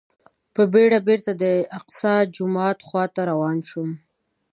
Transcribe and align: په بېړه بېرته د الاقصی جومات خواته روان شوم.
په 0.53 0.61
بېړه 0.73 0.99
بېرته 1.07 1.31
د 1.41 1.43
الاقصی 1.65 2.15
جومات 2.35 2.77
خواته 2.87 3.21
روان 3.31 3.57
شوم. 3.69 3.89